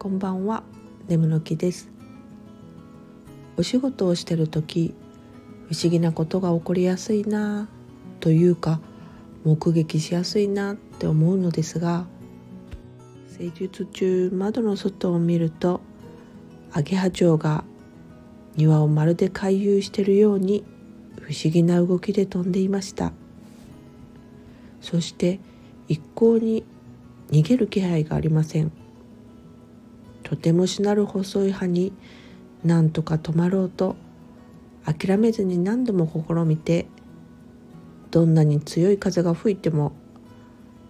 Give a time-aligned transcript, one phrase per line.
[0.00, 0.62] こんばんは。
[1.08, 1.90] 眠の木です。
[3.58, 4.94] お仕事をしてる時
[5.68, 7.68] 不思議なことが起こりやすいな
[8.20, 8.80] というか
[9.44, 12.06] 目撃しやすいなって思うのですが
[13.28, 15.82] 施術中窓の外を見ると
[16.72, 17.62] アゲハチョウが
[18.56, 20.64] 庭をまるで回遊してるように
[21.20, 23.12] 不思議な動きで飛んでいました。
[24.80, 25.40] そして
[25.88, 26.64] 一向に
[27.30, 28.72] 逃げる気配がありません。
[30.30, 31.92] とてもしなる細い葉に
[32.62, 33.96] 何とか止まろうと
[34.84, 36.86] 諦めずに何度も試みて
[38.12, 39.90] どんなに強い風が吹いても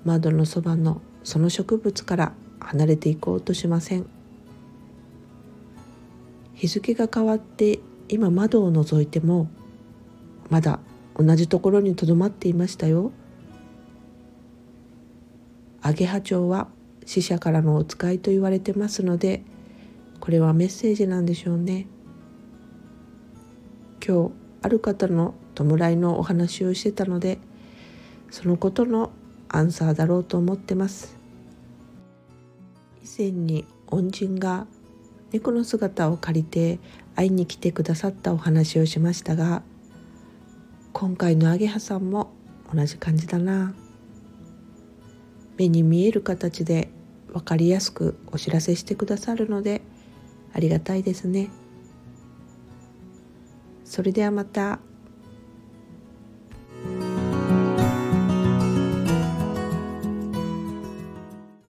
[0.05, 4.05] 窓のそばのその植物から離れていこうとしません。
[6.53, 9.49] 日付が変わって今窓を覗いても
[10.51, 10.81] まだ
[11.17, 13.11] 同じところにとどまっていましたよ。
[15.81, 16.69] アゲハチョウは
[17.07, 19.43] 死者からのお使いと言われてますので
[20.21, 21.87] これはメッセージなんでしょうね。
[24.07, 27.39] 今日ある方の弔いのお話をしてたので
[28.31, 29.11] そのことの
[29.49, 31.19] アンサーだろうと思ってます。
[33.03, 34.67] 以前に恩人が
[35.33, 36.79] 猫の姿を借りて
[37.17, 39.63] 会いに来てくださったお話をしましたが
[40.93, 42.33] 今回のアゲハさんも
[42.75, 43.75] 同じ感じだな。
[45.61, 46.89] 目に見える形で
[47.29, 49.83] 分かりやすくお知らせしてくださるので
[50.55, 51.51] ありがたいですね
[53.85, 54.79] それではまた。